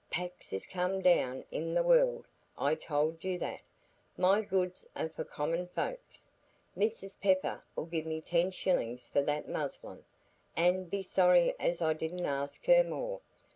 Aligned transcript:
Packs 0.09 0.51
is 0.51 0.65
come 0.65 1.03
down 1.03 1.45
i' 1.53 1.59
the 1.59 1.83
world; 1.83 2.25
I 2.57 2.73
told 2.73 3.23
you 3.23 3.37
that; 3.37 3.61
my 4.17 4.41
goods 4.41 4.87
are 4.95 5.09
for 5.09 5.23
common 5.23 5.67
folks. 5.67 6.31
Mrs 6.75 7.21
Pepper 7.21 7.63
'ull 7.77 7.85
give 7.85 8.07
me 8.07 8.19
ten 8.19 8.49
shillin' 8.49 8.97
for 8.97 9.21
that 9.21 9.47
muslin, 9.47 10.03
an' 10.57 10.85
be 10.85 11.03
sorry 11.03 11.53
as 11.59 11.83
I 11.83 11.93
didn't 11.93 12.25
ask 12.25 12.65
her 12.65 12.83
more. 12.83 13.21